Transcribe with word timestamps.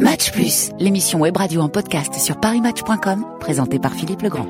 Match 0.00 0.32
Plus, 0.32 0.70
l'émission 0.78 1.20
web 1.20 1.36
radio 1.36 1.60
en 1.60 1.68
podcast 1.68 2.14
sur 2.14 2.40
parimatch.com, 2.40 3.24
présentée 3.38 3.78
par 3.78 3.92
Philippe 3.92 4.22
Legrand. 4.22 4.46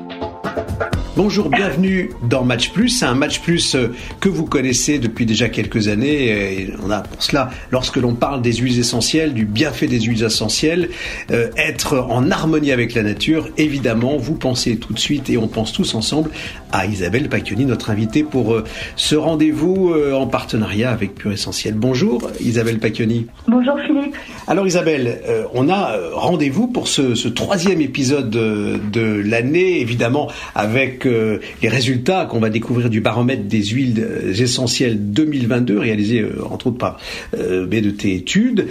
Bonjour, 1.15 1.49
bienvenue 1.49 2.09
dans 2.27 2.43
Match 2.43 2.71
Plus, 2.71 3.03
un 3.03 3.13
Match 3.13 3.39
Plus 3.39 3.75
euh, 3.75 3.93
que 4.19 4.29
vous 4.29 4.45
connaissez 4.45 4.97
depuis 4.97 5.27
déjà 5.27 5.47
quelques 5.47 5.87
années. 5.87 6.61
Et 6.63 6.73
on 6.83 6.89
a 6.89 7.01
pour 7.01 7.21
cela, 7.21 7.51
lorsque 7.71 7.97
l'on 7.97 8.15
parle 8.15 8.41
des 8.41 8.53
huiles 8.53 8.79
essentielles, 8.79 9.35
du 9.35 9.45
bienfait 9.45 9.85
des 9.85 10.01
huiles 10.01 10.23
essentielles, 10.23 10.89
euh, 11.29 11.51
être 11.55 11.99
en 12.09 12.31
harmonie 12.31 12.71
avec 12.71 12.95
la 12.95 13.03
nature, 13.03 13.49
évidemment, 13.57 14.17
vous 14.17 14.33
pensez 14.33 14.77
tout 14.77 14.93
de 14.93 14.97
suite 14.99 15.29
et 15.29 15.37
on 15.37 15.47
pense 15.47 15.71
tous 15.71 15.93
ensemble 15.93 16.31
à 16.71 16.87
Isabelle 16.87 17.29
Pacchioni, 17.29 17.65
notre 17.65 17.91
invitée 17.91 18.23
pour 18.23 18.55
euh, 18.55 18.63
ce 18.95 19.15
rendez-vous 19.15 19.93
en 20.13 20.25
partenariat 20.25 20.89
avec 20.89 21.13
Pure 21.13 21.33
Essentiel. 21.33 21.75
Bonjour 21.75 22.31
Isabelle 22.39 22.79
Pacchioni. 22.79 23.27
Bonjour 23.47 23.75
Philippe. 23.85 24.15
Alors 24.47 24.65
Isabelle, 24.65 25.21
on 25.53 25.69
a 25.69 25.95
rendez-vous 26.13 26.67
pour 26.67 26.87
ce, 26.87 27.13
ce 27.15 27.27
troisième 27.27 27.81
épisode 27.81 28.29
de, 28.29 28.79
de 28.91 29.21
l'année, 29.23 29.79
évidemment 29.79 30.29
avec 30.55 30.72
les 30.73 31.69
résultats 31.69 32.25
qu'on 32.25 32.39
va 32.39 32.49
découvrir 32.49 32.89
du 32.89 33.01
baromètre 33.01 33.43
des 33.43 33.63
huiles 33.63 33.99
euh, 33.99 34.33
essentielles 34.33 34.97
2022, 35.11 35.77
réalisé 35.77 36.19
euh, 36.19 36.43
entre 36.49 36.67
autres 36.67 36.77
par 36.77 36.99
euh, 37.37 37.67
B2T 37.67 38.15
Études, 38.15 38.67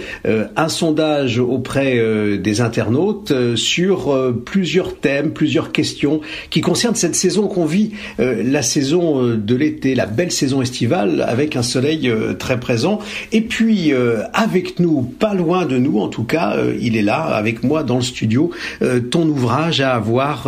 un 0.55 0.69
sondage 0.69 1.39
auprès 1.39 1.99
des 2.37 2.61
internautes 2.61 3.33
sur 3.55 4.33
plusieurs 4.45 4.95
thèmes, 4.95 5.31
plusieurs 5.31 5.71
questions 5.71 6.21
qui 6.49 6.61
concernent 6.61 6.95
cette 6.95 7.15
saison 7.15 7.47
qu'on 7.47 7.65
vit, 7.65 7.91
la 8.17 8.61
saison 8.61 9.35
de 9.35 9.55
l'été, 9.55 9.95
la 9.95 10.05
belle 10.05 10.31
saison 10.31 10.61
estivale 10.61 11.23
avec 11.27 11.55
un 11.55 11.61
soleil 11.61 12.11
très 12.39 12.59
présent. 12.59 12.99
Et 13.31 13.41
puis 13.41 13.91
avec 14.33 14.79
nous, 14.79 15.01
pas 15.01 15.33
loin 15.33 15.65
de 15.65 15.77
nous 15.77 15.99
en 15.99 16.07
tout 16.07 16.23
cas, 16.23 16.55
il 16.79 16.95
est 16.95 17.01
là 17.01 17.21
avec 17.21 17.63
moi 17.63 17.83
dans 17.83 17.97
le 17.97 18.01
studio, 18.01 18.51
ton 19.11 19.27
ouvrage 19.27 19.81
à 19.81 19.93
avoir, 19.93 20.47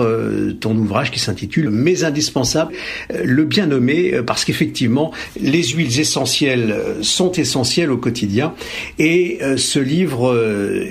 ton 0.60 0.76
ouvrage 0.78 1.12
qui 1.12 1.20
s'intitule 1.20 1.35
mais 1.70 2.04
indispensable, 2.04 2.74
euh, 3.12 3.22
le 3.24 3.44
bien 3.44 3.68
nommer, 3.68 4.14
euh, 4.14 4.24
parce 4.24 4.46
qu'effectivement, 4.46 5.12
les 5.40 5.64
huiles 5.64 6.00
essentielles 6.00 6.72
euh, 6.72 7.02
sont 7.02 7.32
essentielles 7.34 7.92
au 7.92 7.98
quotidien. 7.98 8.54
Et 9.00 9.40
ce 9.58 9.80
livre, 9.80 10.36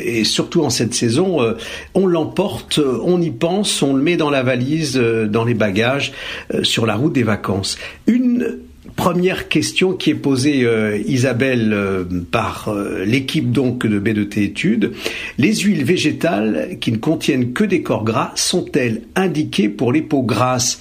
et 0.00 0.24
surtout 0.24 0.62
en 0.62 0.70
cette 0.70 0.94
saison, 0.94 1.38
on 1.94 2.06
l'emporte, 2.06 2.78
on 2.78 3.20
y 3.20 3.30
pense, 3.30 3.82
on 3.82 3.94
le 3.94 4.02
met 4.02 4.16
dans 4.16 4.30
la 4.30 4.42
valise, 4.42 4.96
dans 4.96 5.44
les 5.44 5.54
bagages, 5.54 6.12
sur 6.62 6.86
la 6.86 6.96
route 6.96 7.12
des 7.12 7.22
vacances. 7.22 7.78
Une 8.06 8.58
première 8.96 9.48
question 9.48 9.92
qui 9.92 10.10
est 10.10 10.14
posée 10.14 10.66
Isabelle 11.06 12.06
par 12.30 12.74
l'équipe 13.04 13.50
donc 13.50 13.86
de 13.86 13.98
B2T 14.00 14.42
études. 14.42 14.92
Les 15.38 15.54
huiles 15.54 15.84
végétales 15.84 16.78
qui 16.80 16.92
ne 16.92 16.96
contiennent 16.96 17.52
que 17.52 17.64
des 17.64 17.82
corps 17.82 18.04
gras 18.04 18.32
sont-elles 18.34 19.02
indiquées 19.16 19.68
pour 19.68 19.92
les 19.92 20.02
peaux 20.02 20.22
grasses? 20.22 20.80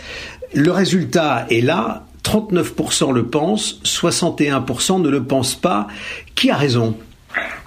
Le 0.54 0.72
résultat 0.72 1.46
est 1.50 1.62
là. 1.62 2.06
39% 2.24 3.12
le 3.12 3.26
pensent, 3.26 3.82
61% 3.84 5.02
ne 5.02 5.10
le 5.10 5.24
pensent 5.24 5.56
pas. 5.56 5.88
Qui 6.36 6.50
a 6.50 6.56
raison? 6.56 6.96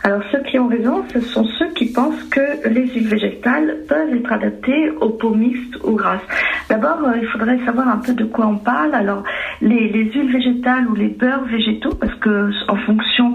Alors 0.02 0.22
ceux 0.30 0.40
qui 0.44 0.58
ont 0.58 0.68
raison, 0.68 1.04
ce 1.12 1.20
sont 1.20 1.44
ceux 1.58 1.68
qui 1.70 1.86
pensent 1.86 2.22
que 2.30 2.68
les 2.68 2.86
huiles 2.86 3.08
végétales 3.08 3.78
peuvent 3.88 4.14
être 4.14 4.32
adaptées 4.32 4.90
aux 5.00 5.10
peaux 5.10 5.34
mixtes 5.34 5.76
ou 5.82 5.92
grasses. 5.92 6.20
D'abord, 6.68 6.98
euh, 7.04 7.16
il 7.20 7.26
faudrait 7.28 7.58
savoir 7.64 7.88
un 7.88 7.98
peu 7.98 8.12
de 8.12 8.24
quoi 8.24 8.46
on 8.46 8.56
parle. 8.56 8.94
Alors 8.94 9.24
les, 9.60 9.88
huiles 9.88 10.32
végétales 10.32 10.86
ou 10.88 10.94
les 10.94 11.08
beurres 11.08 11.44
végétaux, 11.46 11.94
parce 11.94 12.14
que 12.16 12.50
en 12.68 12.76
fonction 12.76 13.34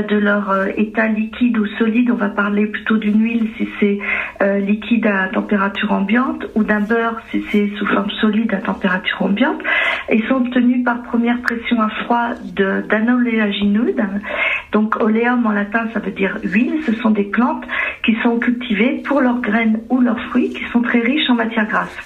de 0.00 0.16
leur 0.16 0.50
euh, 0.50 0.66
état 0.76 1.08
liquide 1.08 1.58
ou 1.58 1.66
solide, 1.78 2.10
on 2.10 2.16
va 2.16 2.28
parler 2.28 2.66
plutôt 2.66 2.96
d'une 2.96 3.22
huile 3.22 3.48
si 3.56 3.68
c'est 3.78 3.98
liquide 4.60 5.06
à 5.06 5.28
température 5.28 5.92
ambiante 5.92 6.46
ou 6.54 6.64
d'un 6.64 6.80
beurre 6.80 7.20
si 7.30 7.44
c'est 7.50 7.68
sous 7.76 7.86
forme 7.86 8.10
solide 8.20 8.52
à 8.54 8.58
température 8.58 9.22
ambiante. 9.22 9.60
Ils 10.12 10.24
sont 10.24 10.36
obtenus 10.36 10.84
par 10.84 11.02
première 11.02 11.40
pression 11.42 11.80
à 11.80 11.88
froid 11.88 12.30
d'anoléagineux. 12.88 13.94
Donc 14.72 14.96
oléum 15.00 15.46
en 15.46 15.52
latin 15.52 15.86
ça 15.92 16.00
veut 16.00 16.10
dire 16.10 16.38
huile. 16.42 16.82
Ce 16.84 16.92
sont 16.94 17.10
des 17.10 17.24
plantes 17.24 17.64
qui 18.04 18.16
sont 18.22 18.38
cultivées 18.38 19.02
pour 19.06 19.20
leurs 19.20 19.40
graines 19.40 19.80
ou 19.90 20.00
leurs 20.00 20.20
fruits 20.30 20.50
qui 20.50 20.64
sont 20.72 20.82
très 20.82 21.00
riches 21.00 21.28
en 21.30 21.34
matière 21.34 21.68
grasse. 21.68 21.96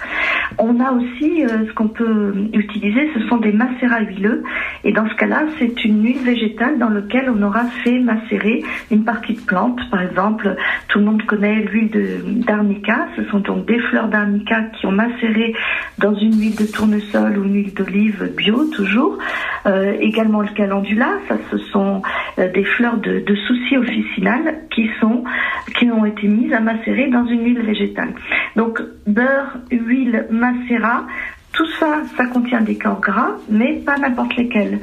On 0.58 0.80
a 0.80 0.92
aussi 0.92 1.44
euh, 1.44 1.66
ce 1.66 1.72
qu'on 1.72 1.88
peut 1.88 2.34
utiliser, 2.53 3.10
ce 3.14 3.26
sont 3.28 3.38
des 3.38 3.53
macérats 3.53 4.03
huileux. 4.03 4.42
Et 4.84 4.92
dans 4.92 5.08
ce 5.08 5.14
cas-là, 5.14 5.44
c'est 5.58 5.84
une 5.84 6.04
huile 6.04 6.22
végétale 6.22 6.78
dans 6.78 6.88
laquelle 6.88 7.30
on 7.30 7.42
aura 7.42 7.64
fait 7.84 7.98
macérer 7.98 8.62
une 8.91 9.04
partie 9.04 9.34
de 9.34 9.41
plante. 9.41 9.78
Par 9.91 10.03
exemple, 10.03 10.56
tout 10.88 10.98
le 10.98 11.04
monde 11.04 11.22
connaît 11.25 11.62
l'huile 11.62 12.44
d'arnica. 12.47 13.09
Ce 13.16 13.25
sont 13.31 13.41
donc 13.41 13.66
des 13.66 13.78
fleurs 13.78 14.09
d'arnica 14.09 14.62
qui 14.78 14.87
ont 14.87 14.92
macéré 14.92 15.54
dans 15.98 16.15
une 16.15 16.38
huile 16.38 16.56
de 16.56 16.66
tournesol 16.66 17.38
ou 17.38 17.44
une 17.44 17.54
huile 17.54 17.75
d'olive 17.75 18.32
bio 18.36 18.65
toujours. 18.75 19.19
Euh, 19.66 19.97
également 20.00 20.42
le 20.42 20.48
calendula, 20.48 21.19
ce 21.50 21.59
sont 21.59 22.03
euh, 22.38 22.50
des 22.53 22.65
fleurs 22.65 22.98
de, 22.98 23.22
souci 23.47 23.76
officinal 23.76 24.60
qui 24.70 25.91
ont 25.91 26.04
été 26.04 26.28
mises 26.28 26.53
à 26.53 26.60
macérer 26.60 27.09
dans 27.09 27.26
une 27.26 27.44
huile 27.44 27.62
végétale. 27.62 28.15
Donc 28.56 28.81
beurre, 29.06 29.59
huile, 29.70 30.26
macérat, 30.31 31.04
tout 31.53 31.66
ça, 31.78 32.03
ça 32.16 32.26
contient 32.26 32.60
des 32.60 32.76
corps 32.76 33.00
gras, 33.00 33.32
mais 33.48 33.75
pas 33.84 33.97
n'importe 33.97 34.36
lesquels. 34.36 34.78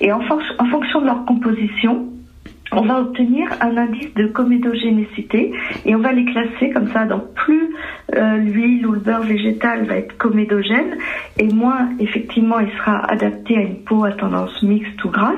Et 0.00 0.12
en 0.12 0.20
fonction 0.20 1.00
de 1.00 1.06
leur 1.06 1.24
composition, 1.24 2.08
on 2.76 2.82
va 2.82 3.00
obtenir 3.00 3.48
un 3.60 3.76
indice 3.76 4.12
de 4.14 4.26
comédogénécité 4.26 5.52
et 5.84 5.94
on 5.94 5.98
va 5.98 6.12
les 6.12 6.24
classer 6.26 6.70
comme 6.70 6.88
ça. 6.92 7.04
Donc 7.06 7.32
plus 7.34 7.74
euh, 8.14 8.36
l'huile 8.36 8.86
ou 8.86 8.92
le 8.92 9.00
beurre 9.00 9.22
végétal 9.22 9.84
va 9.86 9.96
être 9.96 10.16
comédogène 10.18 10.98
et 11.38 11.48
moins 11.52 11.88
effectivement 11.98 12.60
il 12.60 12.70
sera 12.72 12.98
adapté 13.10 13.56
à 13.56 13.60
une 13.60 13.82
peau 13.82 14.04
à 14.04 14.12
tendance 14.12 14.62
mixte 14.62 15.02
ou 15.04 15.10
grasse. 15.10 15.34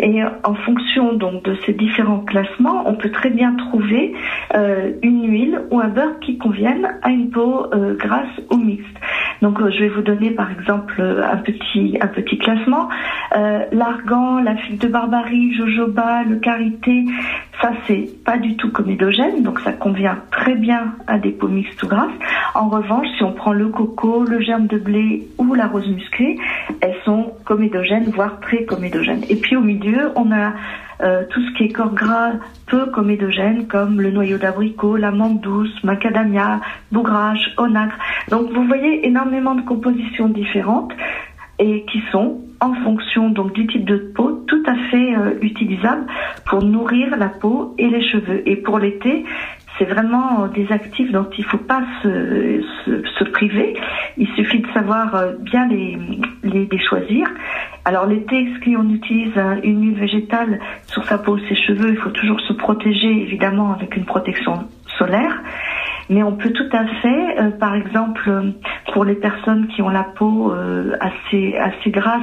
Et 0.00 0.22
en 0.42 0.54
fonction 0.54 1.12
donc 1.12 1.44
de 1.44 1.56
ces 1.64 1.72
différents 1.72 2.20
classements, 2.20 2.88
on 2.88 2.94
peut 2.94 3.10
très 3.10 3.30
bien 3.30 3.54
trouver 3.54 4.14
euh, 4.54 4.92
une 5.02 5.30
huile 5.30 5.62
ou 5.70 5.78
un 5.78 5.88
beurre 5.88 6.18
qui 6.20 6.36
conviennent 6.36 6.98
à 7.02 7.10
une 7.10 7.30
peau 7.30 7.66
euh, 7.72 7.94
grasse 7.96 8.40
ou 8.50 8.56
mixte. 8.56 8.96
Donc 9.44 9.58
je 9.68 9.78
vais 9.78 9.90
vous 9.90 10.00
donner 10.00 10.30
par 10.30 10.50
exemple 10.50 11.02
un 11.02 11.36
petit 11.36 11.98
un 12.00 12.06
petit 12.06 12.38
classement. 12.38 12.88
L'argan, 13.72 14.40
la 14.40 14.56
figue 14.56 14.80
de 14.80 14.88
barbarie, 14.88 15.52
jojoba, 15.52 16.22
le 16.22 16.36
carité, 16.36 17.04
ça 17.60 17.72
c'est 17.86 18.08
pas 18.24 18.36
du 18.36 18.56
tout 18.56 18.70
comédogène, 18.70 19.42
donc 19.42 19.60
ça 19.60 19.72
convient 19.72 20.18
très 20.30 20.54
bien 20.54 20.94
à 21.06 21.18
des 21.18 21.30
peaux 21.30 21.48
mixtes 21.48 21.82
ou 21.82 21.88
grasses. 21.88 22.10
En 22.54 22.68
revanche, 22.68 23.06
si 23.16 23.22
on 23.22 23.32
prend 23.32 23.52
le 23.52 23.68
coco, 23.68 24.24
le 24.24 24.40
germe 24.40 24.66
de 24.66 24.78
blé 24.78 25.26
ou 25.38 25.54
la 25.54 25.66
rose 25.66 25.88
musquée, 25.88 26.38
elles 26.80 26.96
sont 27.04 27.32
comédogènes, 27.44 28.10
voire 28.10 28.40
très 28.40 28.64
comédogènes. 28.64 29.24
Et 29.28 29.36
puis 29.36 29.56
au 29.56 29.60
milieu, 29.60 30.12
on 30.16 30.32
a 30.32 30.52
euh, 31.02 31.24
tout 31.30 31.40
ce 31.40 31.52
qui 31.56 31.64
est 31.64 31.68
corps 31.68 31.94
gras 31.94 32.32
peu 32.66 32.86
comédogène, 32.86 33.66
comme 33.66 34.00
le 34.00 34.10
noyau 34.10 34.38
d'abricot, 34.38 34.96
l'amande 34.96 35.40
douce, 35.40 35.82
macadamia, 35.82 36.60
bougrage, 36.92 37.52
onagre. 37.56 37.94
Donc 38.30 38.50
vous 38.52 38.64
voyez 38.64 39.06
énormément 39.06 39.54
de 39.54 39.62
compositions 39.62 40.28
différentes 40.28 40.92
et 41.58 41.84
qui 41.90 42.02
sont 42.10 42.40
en 42.60 42.74
fonction 42.74 43.30
donc 43.30 43.52
du 43.52 43.66
type 43.66 43.84
de 43.84 43.96
peau 43.96 44.44
utilisables 45.40 46.06
pour 46.46 46.62
nourrir 46.62 47.16
la 47.16 47.28
peau 47.28 47.74
et 47.78 47.88
les 47.88 48.02
cheveux. 48.02 48.42
Et 48.48 48.56
pour 48.56 48.78
l'été, 48.78 49.24
c'est 49.78 49.84
vraiment 49.84 50.46
des 50.46 50.70
actifs 50.70 51.10
dont 51.10 51.28
il 51.36 51.44
ne 51.44 51.48
faut 51.48 51.58
pas 51.58 51.82
se, 52.02 52.62
se, 53.18 53.24
priver. 53.24 53.76
Il 54.16 54.28
suffit 54.36 54.60
de 54.60 54.68
savoir 54.72 55.14
euh, 55.14 55.32
bien 55.40 55.66
les, 55.66 55.98
les, 56.44 56.78
choisir. 56.78 57.26
Alors 57.84 58.06
l'été, 58.06 58.48
si 58.62 58.76
on 58.76 58.88
utilise 58.90 59.32
une 59.64 59.82
huile 59.82 59.98
végétale 59.98 60.60
sur 60.86 61.04
sa 61.04 61.18
peau, 61.18 61.38
ses 61.48 61.56
cheveux, 61.56 61.90
il 61.90 61.96
faut 61.96 62.10
toujours 62.10 62.40
se 62.40 62.52
protéger 62.52 63.22
évidemment 63.22 63.72
avec 63.72 63.96
une 63.96 64.04
protection 64.04 64.68
solaire. 64.98 65.42
Mais 66.10 66.22
on 66.22 66.32
peut 66.32 66.50
tout 66.50 66.68
à 66.72 66.86
fait, 66.86 67.40
euh, 67.40 67.50
par 67.50 67.74
exemple, 67.74 68.30
pour 68.92 69.04
les 69.04 69.14
personnes 69.14 69.68
qui 69.68 69.82
ont 69.82 69.88
la 69.88 70.04
peau 70.04 70.52
euh, 70.52 70.96
assez 71.00 71.56
assez 71.56 71.90
grasse, 71.90 72.22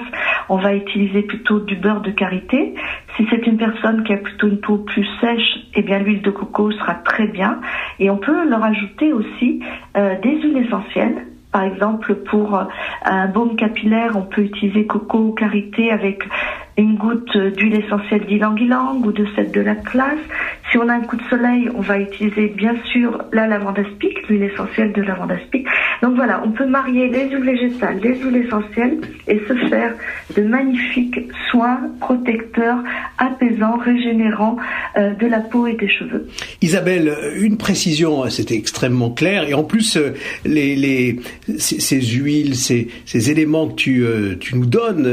on 0.49 0.57
va 0.57 0.73
utiliser 0.73 1.23
plutôt 1.23 1.59
du 1.59 1.75
beurre 1.75 2.01
de 2.01 2.11
karité. 2.11 2.75
Si 3.17 3.25
c'est 3.29 3.45
une 3.47 3.57
personne 3.57 4.03
qui 4.03 4.13
a 4.13 4.17
plutôt 4.17 4.47
une 4.47 4.59
peau 4.59 4.77
plus 4.77 5.07
sèche, 5.19 5.59
eh 5.75 5.81
bien 5.81 5.99
l'huile 5.99 6.21
de 6.21 6.31
coco 6.31 6.71
sera 6.71 6.95
très 6.95 7.27
bien. 7.27 7.59
Et 7.99 8.09
on 8.09 8.17
peut 8.17 8.47
leur 8.47 8.63
ajouter 8.63 9.13
aussi 9.13 9.61
euh, 9.97 10.15
des 10.21 10.41
huiles 10.41 10.65
essentielles. 10.65 11.27
Par 11.51 11.63
exemple, 11.63 12.15
pour 12.15 12.57
un 13.03 13.27
baume 13.27 13.57
capillaire, 13.57 14.13
on 14.15 14.21
peut 14.21 14.41
utiliser 14.41 14.85
coco 14.85 15.17
ou 15.17 15.31
karité 15.33 15.91
avec 15.91 16.23
une 16.77 16.95
goutte 16.95 17.37
d'huile 17.37 17.75
essentielle 17.75 18.25
d'ylang-ylang 18.25 19.05
ou 19.05 19.11
de 19.11 19.25
celle 19.35 19.51
de 19.51 19.59
la 19.59 19.75
classe. 19.75 20.19
Si 20.71 20.77
on 20.77 20.87
a 20.87 20.93
un 20.93 21.01
coup 21.01 21.17
de 21.17 21.23
soleil, 21.29 21.69
on 21.75 21.81
va 21.81 21.99
utiliser 21.99 22.47
bien 22.47 22.75
sûr 22.93 23.21
la 23.33 23.45
lavande 23.45 23.79
aspic, 23.79 24.25
l'huile 24.29 24.43
essentielle 24.43 24.93
de 24.93 25.01
lavande 25.01 25.33
aspic. 25.33 25.67
Donc 26.01 26.15
voilà, 26.15 26.41
on 26.45 26.51
peut 26.51 26.65
marier 26.65 27.09
les 27.09 27.29
huiles 27.29 27.43
végétales, 27.43 27.99
les 28.01 28.17
huiles 28.17 28.45
essentielles 28.45 28.99
et 29.27 29.39
se 29.49 29.53
faire 29.67 29.93
de 30.35 30.43
magnifiques 30.43 31.19
soins 31.51 31.81
protecteurs, 31.99 32.77
apaisants, 33.17 33.77
régénérants 33.79 34.55
euh, 34.97 35.13
de 35.15 35.27
la 35.27 35.41
peau 35.41 35.67
et 35.67 35.73
des 35.73 35.89
cheveux. 35.89 36.29
Isabelle, 36.61 37.13
une 37.35 37.57
précision, 37.57 38.29
c'était 38.29 38.55
extrêmement 38.55 39.11
clair 39.11 39.43
et 39.49 39.53
en 39.53 39.63
plus 39.63 39.97
euh, 39.97 40.13
les, 40.45 41.19
ces, 41.57 42.01
huiles, 42.01 42.55
ces, 42.55 42.87
ces, 43.05 43.29
éléments 43.29 43.67
que 43.67 43.75
tu, 43.75 44.05
euh, 44.05 44.35
tu 44.39 44.55
nous 44.55 44.65
donnes 44.65 45.07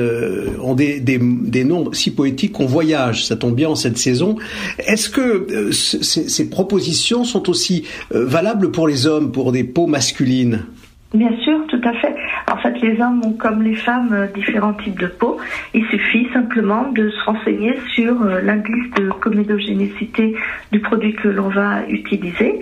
ont 0.62 0.74
des, 0.74 1.00
des, 1.00 1.18
des 1.20 1.64
noms 1.64 1.92
si 1.92 2.12
poétiques 2.12 2.52
qu'on 2.52 2.66
voyage. 2.66 3.26
Ça 3.26 3.34
tombe 3.34 3.56
bien 3.56 3.70
en 3.70 3.74
cette 3.74 3.98
saison. 3.98 4.36
Est-ce 4.78 5.10
que 5.10 5.47
ces, 5.72 6.02
ces 6.02 6.50
propositions 6.50 7.24
sont 7.24 7.48
aussi 7.48 7.86
valables 8.10 8.70
pour 8.70 8.88
les 8.88 9.06
hommes, 9.06 9.32
pour 9.32 9.52
des 9.52 9.64
peaux 9.64 9.86
masculines 9.86 10.64
Bien 11.14 11.34
sûr, 11.42 11.66
tout 11.68 11.80
à 11.84 11.92
fait. 11.94 12.14
En 12.52 12.58
fait, 12.58 12.78
les 12.82 13.00
hommes 13.00 13.22
ont 13.24 13.32
comme 13.32 13.62
les 13.62 13.76
femmes 13.76 14.12
euh, 14.12 14.26
différents 14.26 14.74
types 14.74 14.98
de 15.00 15.06
peau. 15.06 15.38
Il 15.72 15.82
suffit 15.86 16.28
simplement 16.34 16.92
de 16.92 17.08
se 17.08 17.24
renseigner 17.24 17.78
sur 17.94 18.22
euh, 18.22 18.42
l'indice 18.42 18.90
de 18.94 19.08
comédogénécité 19.12 20.36
du 20.70 20.80
produit 20.80 21.14
que 21.14 21.28
l'on 21.28 21.48
va 21.48 21.86
utiliser. 21.88 22.60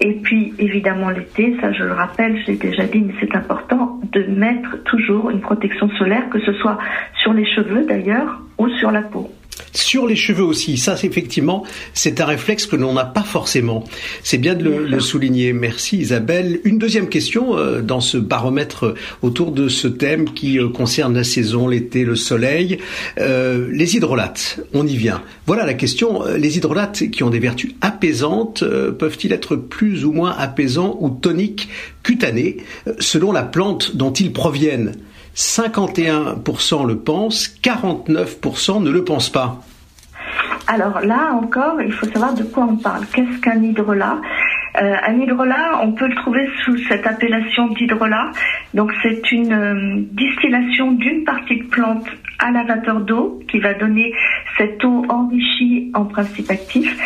Et 0.00 0.14
puis, 0.14 0.54
évidemment, 0.58 1.10
l'été, 1.10 1.56
ça 1.60 1.72
je 1.72 1.84
le 1.84 1.92
rappelle, 1.92 2.36
je 2.42 2.48
l'ai 2.48 2.56
déjà 2.56 2.82
dit, 2.82 3.00
mais 3.00 3.14
c'est 3.20 3.36
important 3.36 4.00
de 4.10 4.24
mettre 4.24 4.82
toujours 4.84 5.30
une 5.30 5.40
protection 5.40 5.88
solaire, 5.90 6.28
que 6.30 6.40
ce 6.40 6.52
soit 6.54 6.78
sur 7.22 7.32
les 7.32 7.46
cheveux 7.46 7.86
d'ailleurs 7.86 8.40
ou 8.58 8.68
sur 8.70 8.90
la 8.90 9.02
peau. 9.02 9.30
Sur 9.72 10.06
les 10.06 10.16
cheveux 10.16 10.44
aussi, 10.44 10.76
ça 10.76 10.96
effectivement, 11.02 11.64
c'est 11.92 12.20
un 12.20 12.26
réflexe 12.26 12.66
que 12.66 12.74
l'on 12.74 12.94
n'a 12.94 13.04
pas 13.04 13.22
forcément. 13.22 13.84
C'est 14.22 14.38
bien 14.38 14.54
de 14.54 14.64
le, 14.64 15.00
souligner. 15.00 15.52
Merci 15.52 15.98
Isabelle. 15.98 16.60
Une 16.64 16.78
deuxième 16.78 17.08
question 17.08 17.56
euh, 17.56 17.80
dans 17.80 18.00
ce 18.00 18.16
baromètre 18.18 18.84
euh, 18.84 18.94
autour 19.22 19.52
de 19.52 19.68
ce 19.68 19.86
thème 19.86 20.32
qui 20.32 20.58
euh, 20.58 20.68
concerne 20.68 21.14
la 21.14 21.24
saison, 21.24 21.68
l'été, 21.68 22.04
le 22.04 22.16
soleil. 22.16 22.78
les 23.16 23.96
hydrolates, 23.96 24.60
on 24.72 24.86
y 24.86 24.96
vient. 24.96 25.22
Voilà 25.46 25.64
la 25.66 25.74
question. 25.74 26.22
Les 26.36 26.56
hydrolates 26.56 27.10
qui 27.10 27.22
ont 27.22 27.30
des 27.30 27.38
vertus 27.38 27.74
apaisantes, 27.80 28.64
peuvent-ils 28.98 29.32
être 29.32 29.56
plus 29.56 30.04
ou 30.04 30.12
moins 30.12 30.32
apaisants 30.36 30.96
ou 31.00 31.10
toniques 31.10 31.68
cutanés 32.02 32.58
selon 32.98 33.32
la 33.32 33.42
plante 33.42 33.96
dont 33.96 34.12
ils 34.12 34.32
proviennent? 34.32 34.94
51% 35.34 36.86
le 36.86 36.96
pensent, 36.96 37.48
49% 37.62 38.82
ne 38.82 38.90
le 38.90 39.04
pensent 39.04 39.30
pas. 39.30 39.60
Alors 40.66 41.00
là 41.00 41.32
encore, 41.34 41.80
il 41.82 41.92
faut 41.92 42.06
savoir 42.06 42.34
de 42.34 42.42
quoi 42.42 42.66
on 42.70 42.76
parle. 42.76 43.04
Qu'est-ce 43.12 43.40
qu'un 43.40 43.62
hydrolat? 43.62 44.20
Euh, 44.80 44.94
Un 45.06 45.20
hydrolat, 45.20 45.80
on 45.82 45.92
peut 45.92 46.08
le 46.08 46.14
trouver 46.16 46.48
sous 46.64 46.76
cette 46.88 47.06
appellation 47.06 47.68
d'hydrolat. 47.68 48.30
Donc 48.72 48.92
c'est 49.02 49.30
une 49.30 49.52
euh, 49.52 50.02
distillation 50.12 50.92
d'une 50.92 51.24
partie 51.24 51.58
de 51.58 51.64
plante 51.64 52.06
à 52.38 52.50
la 52.50 52.64
vapeur 52.64 53.00
d'eau 53.00 53.40
qui 53.48 53.58
va 53.58 53.74
donner 53.74 54.12
cette 54.56 54.82
eau 54.84 55.04
enrichie 55.08 55.90
en 55.94 56.06
principe 56.06 56.50
actif. 56.50 56.96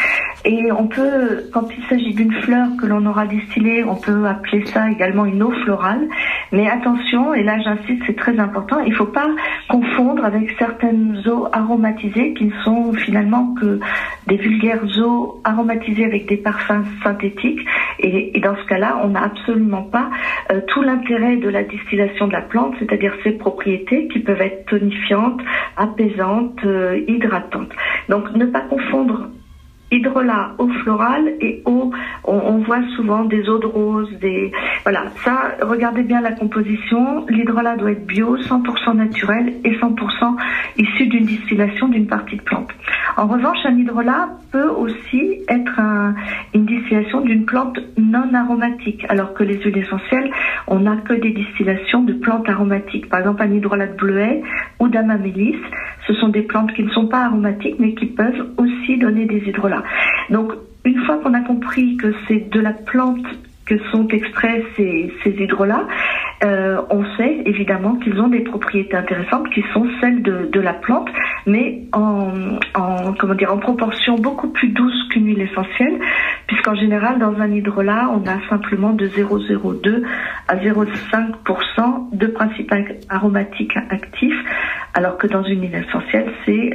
Et 0.51 0.73
on 0.73 0.87
peut, 0.87 1.45
quand 1.53 1.69
il 1.77 1.85
s'agit 1.91 2.15
d'une 2.15 2.33
fleur 2.33 2.69
que 2.81 2.87
l'on 2.87 3.05
aura 3.05 3.27
distillée, 3.27 3.85
on 3.85 3.97
peut 3.97 4.25
appeler 4.25 4.65
ça 4.65 4.91
également 4.91 5.27
une 5.27 5.43
eau 5.43 5.51
florale. 5.51 6.09
Mais 6.53 6.67
attention, 6.71 7.35
et 7.35 7.43
là 7.43 7.59
j'insiste, 7.61 8.03
c'est 8.07 8.17
très 8.17 8.41
important, 8.41 8.81
il 8.81 8.93
ne 8.93 8.97
faut 8.97 9.13
pas 9.13 9.29
confondre 9.69 10.25
avec 10.25 10.57
certaines 10.59 11.23
eaux 11.27 11.49
aromatisées 11.53 12.33
qui 12.33 12.47
ne 12.47 12.55
sont 12.65 12.95
finalement 12.95 13.55
que 13.61 13.79
des 14.27 14.37
vulgaires 14.37 14.83
eaux 15.01 15.39
aromatisées 15.45 16.07
avec 16.07 16.27
des 16.27 16.39
parfums 16.39 16.87
synthétiques. 17.05 17.61
Et, 17.99 18.41
dans 18.41 18.57
ce 18.57 18.65
cas-là, 18.69 19.03
on 19.05 19.09
n'a 19.09 19.25
absolument 19.25 19.83
pas 19.83 20.09
euh, 20.51 20.63
tout 20.69 20.81
l'intérêt 20.81 21.37
de 21.37 21.49
la 21.51 21.63
distillation 21.63 22.27
de 22.27 22.33
la 22.33 22.41
plante, 22.41 22.75
c'est-à-dire 22.79 23.13
ses 23.23 23.33
propriétés 23.33 24.09
qui 24.09 24.21
peuvent 24.21 24.41
être 24.41 24.65
tonifiantes, 24.65 25.43
apaisantes, 25.77 26.65
euh, 26.65 27.05
hydratantes. 27.07 27.73
Donc 28.09 28.33
ne 28.35 28.47
pas 28.47 28.63
confondre 28.63 29.29
hydrolat, 29.91 30.55
eau 30.59 30.69
florale 30.83 31.35
et 31.41 31.63
eau, 31.65 31.91
on, 32.25 32.59
voit 32.59 32.83
souvent 32.97 33.25
des 33.25 33.49
eaux 33.49 33.59
de 33.59 33.67
rose, 33.67 34.11
des 34.21 34.53
voilà. 34.83 35.05
Ça, 35.25 35.57
regardez 35.63 36.03
bien 36.03 36.21
la 36.21 36.33
composition. 36.33 37.27
L'hydrolat 37.29 37.77
doit 37.77 37.93
être 37.93 38.07
bio, 38.07 38.37
100% 38.37 38.97
naturel 38.97 39.55
et 39.65 39.73
100% 39.77 40.37
issu 40.77 41.07
d'une 41.07 41.25
distillation 41.25 41.89
d'une 41.89 42.07
partie 42.07 42.37
de 42.37 42.43
plante. 42.43 42.71
En 43.17 43.27
revanche, 43.27 43.59
un 43.65 43.77
hydrolat 43.77 44.29
peut 44.53 44.69
aussi 44.69 45.41
être 45.49 45.81
une 46.55 46.67
distillation 46.67 47.21
d'une 47.21 47.45
plante 47.45 47.79
non 47.97 48.33
aromatique, 48.35 49.05
alors 49.09 49.35
que 49.35 49.43
les 49.43 49.61
huiles 49.61 49.79
essentielles, 49.79 50.31
on 50.67 50.81
n'a 50.81 50.97
que 50.97 51.15
des 51.15 51.31
distillations 51.31 52.03
de 52.03 52.13
plantes 52.13 52.49
aromatiques. 52.49 53.09
Par 53.09 53.21
exemple, 53.21 53.43
un 53.43 53.53
hydrolat 53.53 53.89
de 53.89 53.97
bleuet 53.97 54.43
ou 54.79 54.89
d'amamélis, 54.89 55.57
ce 56.07 56.15
sont 56.15 56.29
des 56.29 56.43
plantes 56.43 56.73
qui 56.73 56.83
ne 56.83 56.91
sont 56.91 57.07
pas 57.07 57.25
aromatiques, 57.25 57.77
mais 57.79 57.95
qui 57.95 58.07
peuvent 58.07 58.49
donner 58.97 59.27
des 59.27 59.43
hydrolats. 59.47 59.85
Donc, 60.31 60.53
une 60.85 61.05
fois 61.05 61.19
qu'on 61.19 61.35
a 61.35 61.41
compris 61.41 61.97
que 61.97 62.15
c'est 62.27 62.51
de 62.51 62.61
la 62.61 62.73
plante 62.73 63.27
que 63.69 63.79
sont 63.91 64.09
extraits 64.09 64.65
ces, 64.77 65.13
hydrolats, 65.27 65.87
euh, 66.43 66.81
on 66.91 67.05
sait 67.17 67.43
évidemment 67.45 67.97
qu'ils 67.97 68.19
ont 68.19 68.29
des 68.29 68.41
propriétés 68.41 68.97
intéressantes 68.97 69.51
qui 69.51 69.63
sont 69.75 69.87
celles 70.01 70.23
de, 70.23 70.61
la 70.61 70.73
plante, 70.73 71.09
mais 71.47 71.83
en, 71.93 72.31
en, 72.75 73.13
comment 73.13 73.35
dire, 73.35 73.53
en 73.53 73.59
proportion 73.59 74.17
beaucoup 74.17 74.49
plus 74.49 74.69
douce 74.69 75.09
qu'une 75.11 75.27
huile 75.27 75.43
essentielle, 75.43 75.99
puisqu'en 76.47 76.75
général, 76.75 77.19
dans 77.19 77.39
un 77.39 77.53
hydrolat, 77.53 78.11
on 78.11 78.27
a 78.27 78.39
simplement 78.49 78.93
de 78.93 79.07
0,02 79.07 80.03
à 80.49 80.57
0,5% 80.57 82.17
de 82.17 82.27
principe 82.27 82.73
aromatique 83.11 83.77
actif, 83.91 84.35
alors 84.95 85.19
que 85.19 85.27
dans 85.27 85.43
une 85.43 85.61
huile 85.61 85.75
essentielle, 85.75 86.33
c'est 86.47 86.71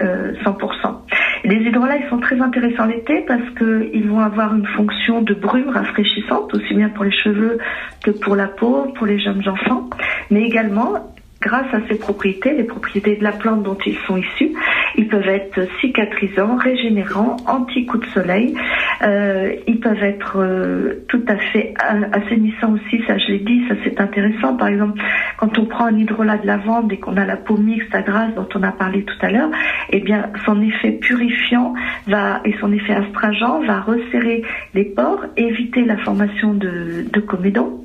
100%. 0.45 1.02
Les 1.43 1.57
hydrolats, 1.57 1.97
ils 1.97 2.09
sont 2.09 2.19
très 2.19 2.39
intéressants 2.39 2.85
l'été 2.85 3.21
parce 3.27 3.49
qu'ils 3.57 4.07
vont 4.07 4.19
avoir 4.19 4.55
une 4.55 4.65
fonction 4.65 5.21
de 5.21 5.33
brume 5.33 5.69
rafraîchissante, 5.69 6.53
aussi 6.53 6.73
bien 6.73 6.89
pour 6.89 7.03
les 7.03 7.11
cheveux 7.11 7.57
que 8.01 8.11
pour 8.11 8.35
la 8.35 8.47
peau, 8.47 8.93
pour 8.95 9.05
les 9.05 9.19
jeunes 9.19 9.47
enfants, 9.47 9.89
mais 10.31 10.43
également 10.43 11.12
grâce 11.43 11.71
à 11.73 11.79
ces 11.89 11.95
propriétés, 11.99 12.53
les 12.53 12.63
propriétés 12.63 13.17
de 13.17 13.23
la 13.23 13.33
plante 13.33 13.63
dont 13.63 13.77
ils 13.85 13.97
sont 14.07 14.17
issus, 14.17 14.51
ils 14.95 15.07
peuvent 15.07 15.27
être 15.27 15.67
cicatrisants, 15.81 16.55
régénérants, 16.55 17.37
anti-coup 17.47 17.97
de 17.97 18.05
soleil. 18.07 18.55
Euh, 19.01 19.53
ils 19.67 19.79
peuvent 19.79 20.03
être 20.03 20.37
euh, 20.37 21.03
tout 21.09 21.23
à 21.27 21.35
fait 21.37 21.73
assainissants 22.13 22.73
aussi, 22.73 23.03
ça 23.05 23.17
je 23.17 23.33
l'ai 23.33 23.39
dit, 23.39 23.61
ça 23.67 23.75
c'est 23.83 23.99
intéressant. 23.99 24.55
Par 24.55 24.69
exemple, 24.69 25.01
quand 25.37 25.57
on 25.59 25.65
prend 25.65 25.85
un 25.85 25.97
hydrolat 25.97 26.37
de 26.37 26.47
lavande 26.47 26.91
et 26.93 26.97
qu'on 26.97 27.17
a 27.17 27.25
la 27.25 27.37
peau 27.37 27.57
mixte 27.57 27.93
à 27.93 28.01
grasse 28.01 28.33
dont 28.35 28.47
on 28.55 28.63
a 28.63 28.71
parlé 28.71 29.03
tout 29.03 29.25
à 29.25 29.29
l'heure, 29.29 29.49
eh 29.89 29.99
bien 29.99 30.29
son 30.45 30.61
effet 30.61 30.91
purifiant 30.91 31.73
va 32.07 32.41
et 32.45 32.55
son 32.61 32.71
effet 32.71 32.93
astringent 32.93 33.65
va 33.67 33.81
resserrer 33.81 34.43
les 34.73 34.85
pores, 34.85 35.25
éviter 35.35 35.83
la 35.83 35.97
formation 35.97 36.53
de, 36.53 37.05
de 37.11 37.19
comédons. 37.19 37.83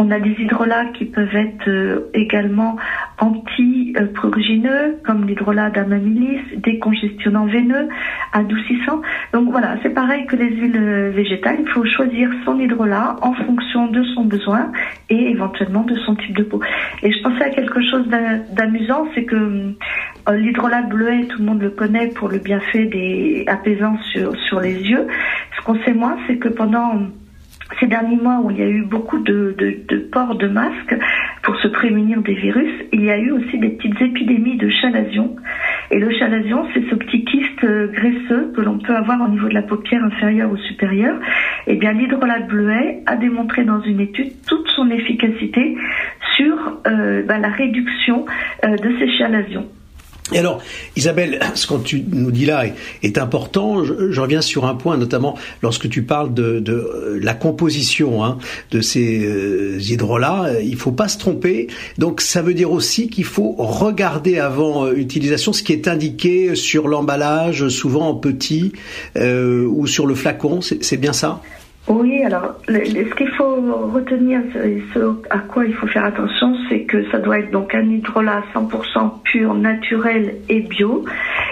On 0.00 0.10
a 0.12 0.20
des 0.20 0.30
hydrolats 0.38 0.86
qui 0.94 1.06
peuvent 1.06 1.34
être 1.34 1.68
euh, 1.68 2.10
également 2.14 2.76
anti-prurigineux, 3.18 4.98
comme 5.04 5.26
l'hydrolat 5.26 5.70
d'amamilis, 5.70 6.38
décongestionnant 6.56 7.46
veineux, 7.46 7.88
adoucissant. 8.32 9.02
Donc 9.32 9.50
voilà, 9.50 9.76
c'est 9.82 9.90
pareil 9.90 10.24
que 10.26 10.36
les 10.36 10.50
huiles 10.50 11.10
végétales. 11.14 11.56
Il 11.60 11.68
faut 11.68 11.84
choisir 11.84 12.30
son 12.44 12.60
hydrolat 12.60 13.16
en 13.22 13.32
fonction 13.34 13.88
de 13.88 14.04
son 14.14 14.24
besoin 14.24 14.70
et 15.10 15.30
éventuellement 15.30 15.82
de 15.82 15.96
son 15.96 16.14
type 16.14 16.36
de 16.36 16.44
peau. 16.44 16.60
Et 17.02 17.10
je 17.10 17.22
pensais 17.22 17.44
à 17.44 17.50
quelque 17.50 17.80
chose 17.90 18.06
d'amusant, 18.52 19.08
c'est 19.14 19.24
que 19.24 19.34
euh, 19.34 20.36
l'hydrolat 20.36 20.82
bleuet, 20.82 21.24
tout 21.24 21.38
le 21.38 21.44
monde 21.44 21.62
le 21.62 21.70
connaît 21.70 22.08
pour 22.08 22.28
le 22.28 22.38
bienfait 22.38 22.84
des 22.84 23.44
apaisants 23.48 23.98
sur, 24.12 24.36
sur 24.46 24.60
les 24.60 24.74
yeux. 24.74 25.06
Ce 25.58 25.64
qu'on 25.64 25.78
sait 25.82 25.94
moins, 25.94 26.16
c'est 26.26 26.36
que 26.36 26.48
pendant 26.48 27.00
ces 27.80 27.86
derniers 27.86 28.16
mois 28.16 28.40
où 28.42 28.50
il 28.50 28.58
y 28.58 28.62
a 28.62 28.68
eu 28.68 28.82
beaucoup 28.82 29.18
de, 29.18 29.54
de, 29.56 29.76
de 29.88 29.98
ports 29.98 30.36
de 30.36 30.48
masques 30.48 30.96
pour 31.42 31.56
se 31.60 31.68
prémunir 31.68 32.20
des 32.22 32.34
virus, 32.34 32.70
il 32.92 33.02
y 33.02 33.10
a 33.10 33.18
eu 33.18 33.30
aussi 33.30 33.58
des 33.58 33.70
petites 33.70 34.00
épidémies 34.00 34.56
de 34.56 34.68
chalazion. 34.68 35.36
Et 35.90 35.98
le 35.98 36.10
chalazion, 36.10 36.66
c'est 36.74 36.88
ce 36.90 36.94
petit 36.94 37.24
kyste 37.24 37.64
euh, 37.64 37.86
graisseux 37.88 38.52
que 38.54 38.60
l'on 38.60 38.78
peut 38.78 38.94
avoir 38.94 39.20
au 39.22 39.28
niveau 39.28 39.48
de 39.48 39.54
la 39.54 39.62
paupière 39.62 40.02
inférieure 40.04 40.50
ou 40.50 40.56
supérieure. 40.56 41.18
Eh 41.66 41.76
bien, 41.76 41.92
l'hydrolat 41.92 42.40
bleuet 42.40 43.02
a 43.06 43.16
démontré 43.16 43.64
dans 43.64 43.80
une 43.80 44.00
étude 44.00 44.32
toute 44.46 44.68
son 44.68 44.90
efficacité 44.90 45.76
sur 46.36 46.80
euh, 46.86 47.22
bah, 47.22 47.38
la 47.38 47.48
réduction 47.48 48.26
euh, 48.64 48.76
de 48.76 48.98
ces 48.98 49.10
chalazions. 49.16 49.66
Et 50.32 50.38
alors, 50.38 50.60
Isabelle, 50.96 51.40
ce 51.54 51.66
que 51.66 51.82
tu 51.82 52.04
nous 52.10 52.30
dis 52.30 52.46
là 52.46 52.64
est, 53.02 53.18
important. 53.18 53.84
Je, 53.84 54.20
reviens 54.20 54.40
sur 54.40 54.66
un 54.66 54.74
point, 54.74 54.96
notamment 54.96 55.36
lorsque 55.62 55.88
tu 55.88 56.02
parles 56.02 56.34
de, 56.34 56.60
de 56.60 57.18
la 57.20 57.34
composition 57.34 58.24
hein, 58.24 58.38
de 58.70 58.80
ces 58.80 59.24
euh, 59.24 59.78
hydrolats. 59.80 60.60
Il 60.62 60.76
faut 60.76 60.92
pas 60.92 61.08
se 61.08 61.18
tromper. 61.18 61.68
Donc, 61.96 62.20
ça 62.20 62.42
veut 62.42 62.54
dire 62.54 62.70
aussi 62.70 63.08
qu'il 63.08 63.24
faut 63.24 63.54
regarder 63.58 64.38
avant 64.38 64.86
euh, 64.86 64.92
utilisation 64.94 65.52
ce 65.52 65.62
qui 65.62 65.72
est 65.72 65.88
indiqué 65.88 66.54
sur 66.54 66.88
l'emballage, 66.88 67.68
souvent 67.68 68.08
en 68.08 68.14
petit, 68.14 68.72
euh, 69.16 69.66
ou 69.66 69.86
sur 69.86 70.06
le 70.06 70.14
flacon. 70.14 70.60
C'est 70.60 70.96
bien 70.96 71.12
ça? 71.12 71.40
Oui, 71.88 72.22
alors 72.22 72.56
ce 72.68 73.14
qu'il 73.14 73.28
faut 73.30 73.88
retenir, 73.92 74.40
ce 74.52 75.16
à 75.30 75.38
quoi 75.38 75.64
il 75.64 75.72
faut 75.74 75.86
faire 75.86 76.04
attention, 76.04 76.54
c'est 76.68 76.82
que 76.82 77.10
ça 77.10 77.18
doit 77.18 77.38
être 77.38 77.50
donc 77.50 77.74
un 77.74 77.88
hydrolat 77.88 78.42
100% 78.54 79.22
pur, 79.22 79.54
naturel 79.54 80.36
et 80.48 80.60
bio. 80.60 81.04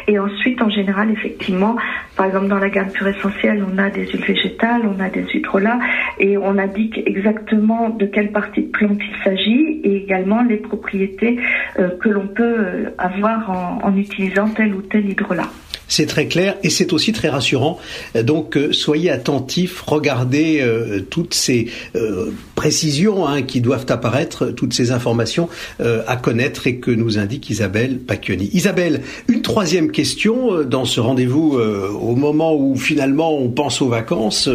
Et 0.09 0.19
ensuite, 0.19 0.61
en 0.61 0.69
général, 0.69 1.11
effectivement, 1.11 1.76
par 2.16 2.26
exemple 2.26 2.49
dans 2.49 2.59
la 2.59 2.69
gamme 2.69 2.90
pure 2.90 3.09
essentielle, 3.09 3.64
on 3.66 3.78
a 3.78 3.88
des 3.88 4.07
huiles 4.07 4.25
végétales, 4.25 4.83
on 4.85 5.00
a 5.00 5.09
des 5.09 5.25
hydrolats 5.35 5.78
et 6.19 6.37
on 6.37 6.59
indique 6.59 7.00
exactement 7.07 7.88
de 7.88 8.07
quelle 8.07 8.31
partie 8.31 8.62
de 8.62 8.71
plante 8.71 8.99
il 9.00 9.25
s'agit 9.25 9.81
et 9.85 9.97
également 9.97 10.43
les 10.43 10.59
propriétés 10.59 11.38
euh, 11.78 11.90
que 11.99 12.09
l'on 12.09 12.26
peut 12.26 12.43
euh, 12.59 12.90
avoir 12.99 13.50
en, 13.50 13.78
en 13.83 13.97
utilisant 13.97 14.49
tel 14.49 14.75
ou 14.75 14.83
tel 14.83 15.09
hydrolat. 15.09 15.49
C'est 15.88 16.07
très 16.07 16.26
clair 16.26 16.57
et 16.62 16.71
c'est 16.71 16.93
aussi 16.93 17.12
très 17.12 17.28
rassurant. 17.28 17.78
Donc 18.25 18.57
euh, 18.57 18.73
soyez 18.73 19.11
attentifs, 19.11 19.83
regardez 19.83 20.61
euh, 20.61 21.00
toutes 21.09 21.35
ces 21.35 21.69
euh, 21.95 22.33
précisions 22.55 23.26
hein, 23.26 23.43
qui 23.43 23.61
doivent 23.61 23.87
apparaître, 23.88 24.47
toutes 24.47 24.73
ces 24.73 24.90
informations 24.90 25.49
à 25.78 26.16
connaître 26.16 26.66
et 26.66 26.76
que 26.76 26.90
nous 26.90 27.19
indique 27.19 27.50
Isabelle 27.50 27.99
Pacchioni. 27.99 28.50
Isabelle, 28.52 29.02
une 29.28 29.43
troisième 29.43 29.90
question 29.90 30.62
dans 30.64 30.85
ce 30.85 31.00
rendez-vous 31.00 31.59
au 31.59 32.16
moment 32.16 32.57
où 32.57 32.76
finalement 32.76 33.37
on 33.37 33.50
pense 33.50 33.83
aux 33.83 33.88
vacances, 33.88 34.49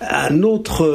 un 0.00 0.42
autre, 0.42 0.88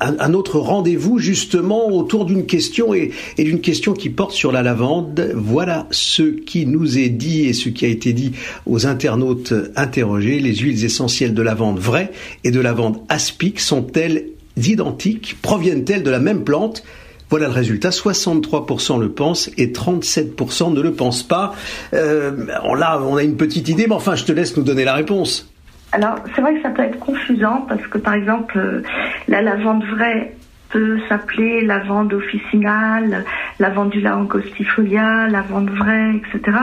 un, 0.00 0.34
autre 0.34 0.58
rendez-vous 0.58 1.18
justement 1.18 1.88
autour 1.88 2.24
d'une 2.24 2.46
question 2.46 2.92
et, 2.92 3.12
et 3.38 3.44
d'une 3.44 3.60
question 3.60 3.92
qui 3.92 4.10
porte 4.10 4.32
sur 4.32 4.52
la 4.52 4.62
lavande. 4.62 5.32
Voilà 5.34 5.86
ce 5.90 6.22
qui 6.22 6.66
nous 6.66 6.98
est 6.98 7.10
dit 7.10 7.46
et 7.46 7.52
ce 7.52 7.68
qui 7.68 7.84
a 7.84 7.88
été 7.88 8.12
dit 8.12 8.32
aux 8.66 8.86
internautes 8.90 9.54
interrogés, 9.76 10.40
les 10.40 10.54
huiles 10.54 10.84
essentielles 10.84 11.32
de 11.32 11.42
lavande 11.42 11.78
vraie 11.78 12.10
et 12.44 12.50
de 12.50 12.60
lavande 12.60 12.98
aspic 13.08 13.60
sont-elles 13.60 14.24
identiques 14.56 15.36
Proviennent-elles 15.40 16.02
de 16.02 16.10
la 16.10 16.18
même 16.18 16.44
plante? 16.44 16.82
Voilà 17.30 17.46
le 17.46 17.52
résultat, 17.52 17.90
63% 17.90 19.00
le 19.00 19.08
pensent 19.08 19.50
et 19.56 19.68
37% 19.68 20.74
ne 20.74 20.80
le 20.80 20.92
pensent 20.92 21.22
pas. 21.22 21.54
Euh, 21.94 22.32
là, 22.76 23.00
on 23.02 23.16
a 23.16 23.22
une 23.22 23.36
petite 23.36 23.68
idée, 23.68 23.86
mais 23.86 23.94
enfin, 23.94 24.16
je 24.16 24.24
te 24.24 24.32
laisse 24.32 24.56
nous 24.56 24.64
donner 24.64 24.84
la 24.84 24.94
réponse. 24.94 25.48
Alors, 25.92 26.16
c'est 26.34 26.40
vrai 26.40 26.54
que 26.56 26.62
ça 26.62 26.70
peut 26.70 26.82
être 26.82 26.98
confusant 26.98 27.64
parce 27.68 27.86
que, 27.86 27.98
par 27.98 28.14
exemple, 28.14 28.58
euh, 28.58 28.82
la 29.28 29.42
lavande 29.42 29.84
vraie 29.84 30.34
peut 30.70 30.98
s'appeler 31.08 31.62
lavande 31.62 32.12
officinale, 32.12 33.24
lavandula 33.60 34.16
angostifolia, 34.16 35.28
lavande 35.28 35.70
vraie, 35.70 36.16
etc. 36.16 36.58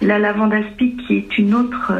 La 0.00 0.18
lavande 0.18 0.54
aspic, 0.54 0.96
qui 1.06 1.18
est 1.18 1.38
une 1.38 1.54
autre 1.54 1.92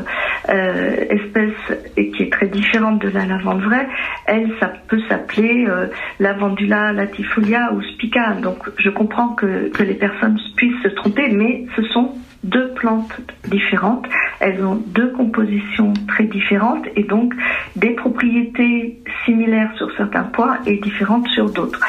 euh, 0.49 0.97
espèce 1.11 1.78
et 1.97 2.11
qui 2.11 2.25
est 2.25 2.33
très 2.33 2.49
différente 2.49 3.00
de 3.00 3.09
la 3.11 3.26
lavande 3.26 3.62
vraie, 3.62 3.87
elle, 4.26 4.50
ça 4.59 4.73
peut 4.88 5.00
s'appeler 5.09 5.67
euh, 5.69 5.87
lavandula 6.19 6.93
latifolia 6.93 7.73
ou 7.75 7.83
spica. 7.83 8.33
Donc, 8.43 8.59
je 8.78 8.90
comprends 8.90 9.28
que, 9.28 9.69
que 9.69 9.83
les 9.83 9.95
personnes 9.95 10.38
puissent 10.57 10.83
se 10.83 10.88
tromper, 10.88 11.28
mais 11.28 11.67
ce 11.76 11.83
sont 11.83 12.14
deux 12.45 12.73
plantes 12.75 13.21
différentes. 13.49 14.07
Elles 14.40 14.64
ont 14.64 14.76
deux 14.87 15.12
compositions 15.12 15.93
très 16.07 16.25
différentes 16.25 16.87
et 16.97 17.05
donc 17.05 17.35
des 17.76 17.90
propriétés 17.90 19.02
similaires 19.25 19.73
sur 19.76 19.95
certains 19.97 20.25
points 20.25 20.59
et 20.67 20.76
différentes 20.78 21.28
sur 21.28 21.50
d'autres. 21.50 21.81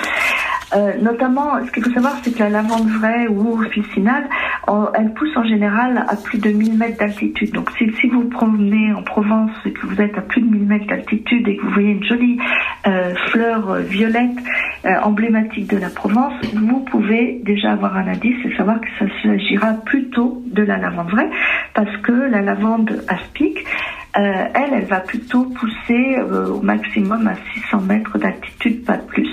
Euh, 0.75 0.93
notamment, 1.01 1.65
ce 1.65 1.71
qu'il 1.71 1.83
faut 1.83 1.91
savoir, 1.91 2.13
c'est 2.23 2.31
que 2.31 2.39
la 2.39 2.49
lavande 2.49 2.87
vraie 2.87 3.27
ou 3.27 3.59
officinale, 3.59 4.29
elle 4.93 5.13
pousse 5.13 5.35
en 5.35 5.43
général 5.43 6.05
à 6.07 6.15
plus 6.15 6.37
de 6.37 6.49
1000 6.51 6.77
mètres 6.77 6.99
d'altitude. 6.99 7.51
Donc, 7.53 7.71
si, 7.77 7.91
si, 7.99 8.07
vous 8.07 8.29
promenez 8.29 8.93
en 8.93 9.01
Provence 9.01 9.51
et 9.65 9.71
que 9.71 9.87
vous 9.87 9.99
êtes 9.99 10.15
à 10.17 10.21
plus 10.21 10.41
de 10.41 10.47
1000 10.47 10.67
mètres 10.67 10.87
d'altitude 10.87 11.47
et 11.47 11.57
que 11.57 11.61
vous 11.63 11.71
voyez 11.71 11.91
une 11.91 12.03
jolie 12.03 12.37
euh, 12.87 13.15
fleur 13.31 13.75
violette 13.77 14.37
euh, 14.85 14.95
emblématique 15.03 15.69
de 15.69 15.77
la 15.77 15.89
Provence, 15.89 16.33
vous 16.53 16.79
pouvez 16.81 17.41
déjà 17.43 17.71
avoir 17.71 17.97
un 17.97 18.07
indice 18.07 18.37
et 18.45 18.55
savoir 18.55 18.79
que 18.79 18.87
ça 18.99 19.05
s'agira 19.23 19.73
plutôt 19.85 20.43
de 20.45 20.63
la 20.63 20.77
lavande 20.77 21.09
vraie, 21.09 21.29
parce 21.73 21.95
que 21.97 22.11
la 22.11 22.41
lavande 22.41 23.03
aspic, 23.07 23.57
euh, 24.19 24.45
elle, 24.53 24.73
elle 24.73 24.85
va 24.85 24.99
plutôt 24.99 25.45
pousser 25.45 26.17
euh, 26.17 26.47
au 26.47 26.61
maximum 26.61 27.27
à 27.27 27.35
600 27.53 27.81
mètres 27.81 28.17
d'altitude, 28.17 28.85
pas 28.85 28.97
plus. 28.97 29.29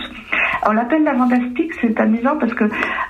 On 0.66 0.72
l'appelle 0.72 1.04
lavande 1.04 1.32
aspic, 1.32 1.72
c'est 1.80 1.98
amusant 2.00 2.38
parce 2.38 2.54
que 2.54 2.64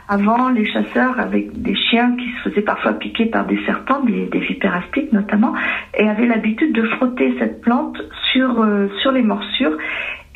avant 0.09 0.49
les 0.49 0.67
chasseurs 0.67 1.19
avec 1.21 1.61
des 1.61 1.75
chiens 1.75 2.17
qui 2.17 2.31
se 2.33 2.49
faisaient 2.49 2.63
parfois 2.63 2.95
piquer 2.95 3.27
par 3.27 3.47
des 3.47 3.59
serpents, 3.65 4.01
des, 4.01 4.27
des 4.27 5.11
notamment, 5.13 5.55
et 5.95 6.09
avaient 6.09 6.27
l'habitude 6.27 6.73
de 6.73 6.83
frotter 6.83 7.35
cette 7.39 7.61
plante 7.61 7.97
sur 8.33 8.67
sur 9.01 9.13
les 9.13 9.23
morsures 9.23 9.77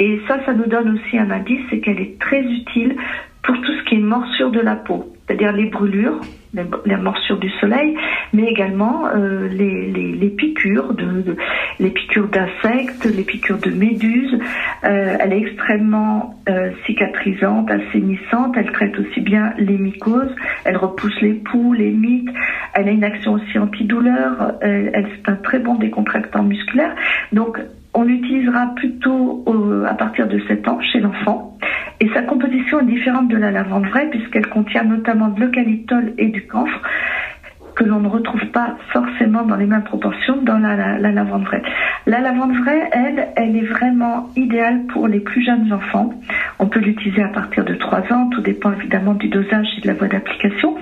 et 0.00 0.18
ça, 0.26 0.42
ça 0.46 0.54
nous 0.54 0.64
donne 0.64 0.94
aussi 0.94 1.18
un 1.18 1.30
indice, 1.30 1.60
c'est 1.68 1.80
qu'elle 1.80 2.00
est 2.00 2.18
très 2.18 2.40
utile 2.40 2.96
pour 3.42 3.54
tout 3.54 3.72
ce 3.72 3.84
qui 3.84 3.96
est 3.96 3.98
morsure 3.98 4.50
de 4.50 4.60
la 4.60 4.74
peau, 4.74 5.12
c'est-à-dire 5.40 5.56
les 5.56 5.70
brûlures, 5.70 6.20
les, 6.52 6.96
morsures 6.96 7.38
du 7.38 7.48
soleil, 7.60 7.96
mais 8.32 8.44
également 8.44 9.06
euh, 9.06 9.48
les, 9.48 9.90
les, 9.90 10.12
les, 10.12 10.28
piqûres, 10.28 10.94
les 11.78 11.90
piqûres 11.90 12.28
d'insectes, 12.28 13.04
les 13.04 13.22
piqûres 13.22 13.58
de 13.58 13.70
méduses. 13.70 14.38
Euh, 14.84 15.16
elle 15.18 15.32
est 15.32 15.40
extrêmement 15.40 16.34
euh, 16.48 16.70
cicatrisante, 16.84 17.70
assainissante. 17.70 18.54
Elle 18.56 18.70
traite 18.72 18.98
aussi 18.98 19.20
bien 19.20 19.54
les 19.58 19.78
mycoses. 19.78 20.34
Elle 20.64 20.76
repousse 20.76 21.18
les 21.22 21.34
poux, 21.34 21.72
les 21.72 21.90
mites. 21.90 22.28
Elle 22.74 22.88
a 22.88 22.90
une 22.90 23.04
action 23.04 23.34
aussi 23.34 23.58
antidouleur. 23.58 24.54
Elle, 24.60 24.90
elle 24.92 25.06
c'est 25.16 25.30
un 25.30 25.36
très 25.36 25.58
bon 25.58 25.76
décontractant 25.76 26.42
musculaire. 26.42 26.94
Donc 27.32 27.58
on 27.94 28.02
l'utilisera 28.02 28.74
plutôt 28.76 29.44
à 29.88 29.94
partir 29.94 30.28
de 30.28 30.38
7 30.46 30.68
ans 30.68 30.80
chez 30.80 31.00
l'enfant. 31.00 31.56
Et 32.00 32.08
sa 32.14 32.22
composition 32.22 32.80
est 32.80 32.86
différente 32.86 33.28
de 33.28 33.36
la 33.36 33.50
lavande 33.50 33.86
vraie 33.86 34.08
puisqu'elle 34.08 34.48
contient 34.48 34.84
notamment 34.84 35.28
de 35.28 35.40
l'eucalyptol 35.40 36.14
et 36.16 36.28
du 36.28 36.46
camphre 36.46 36.80
que 37.74 37.84
l'on 37.84 38.00
ne 38.00 38.08
retrouve 38.08 38.44
pas 38.46 38.76
forcément 38.92 39.42
dans 39.42 39.56
les 39.56 39.66
mêmes 39.66 39.84
proportions 39.84 40.36
dans 40.42 40.58
la, 40.58 40.98
lavande 40.98 41.44
vraie. 41.44 41.62
La 42.06 42.20
lavande 42.20 42.54
vraie, 42.56 42.90
elle, 42.92 43.28
elle 43.36 43.56
est 43.56 43.66
vraiment 43.66 44.28
idéale 44.36 44.86
pour 44.92 45.08
les 45.08 45.20
plus 45.20 45.42
jeunes 45.42 45.72
enfants. 45.72 46.12
On 46.58 46.66
peut 46.66 46.80
l'utiliser 46.80 47.22
à 47.22 47.28
partir 47.28 47.64
de 47.64 47.74
3 47.74 48.12
ans, 48.12 48.28
tout 48.30 48.42
dépend 48.42 48.72
évidemment 48.72 49.14
du 49.14 49.28
dosage 49.28 49.66
et 49.78 49.80
de 49.80 49.86
la 49.86 49.94
voie 49.94 50.08
d'application, 50.08 50.76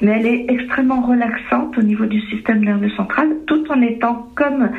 mais 0.00 0.12
elle 0.20 0.26
est 0.26 0.46
extrêmement 0.48 1.02
relaxante 1.02 1.76
au 1.76 1.82
niveau 1.82 2.06
du 2.06 2.20
système 2.30 2.64
nerveux 2.64 2.90
central, 2.90 3.28
tout 3.46 3.64
en 3.70 3.80
étant 3.82 4.28
comme 4.34 4.70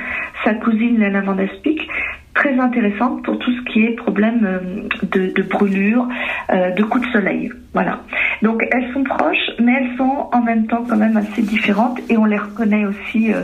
sa 0.43 0.55
cousine 0.55 0.99
la 0.99 1.09
lavande 1.09 1.41
aspic, 1.41 1.87
très 2.33 2.57
intéressante 2.57 3.23
pour 3.23 3.37
tout 3.39 3.51
ce 3.51 3.61
qui 3.71 3.83
est 3.83 3.91
problème 3.91 4.45
euh, 4.45 5.29
de, 5.35 5.41
brûlure, 5.41 6.07
euh, 6.51 6.71
de 6.71 6.83
coups 6.83 7.05
de 7.05 7.11
soleil. 7.11 7.51
Voilà. 7.73 8.01
Donc 8.41 8.65
elles 8.71 8.91
sont 8.93 9.03
proches, 9.03 9.51
mais 9.59 9.73
elles 9.73 9.97
sont 9.97 10.29
en 10.31 10.41
même 10.41 10.67
temps 10.67 10.85
quand 10.87 10.97
même 10.97 11.17
assez 11.17 11.41
différentes 11.41 11.99
et 12.09 12.17
on 12.17 12.25
les 12.25 12.37
reconnaît 12.37 12.85
aussi 12.85 13.33
euh, 13.33 13.43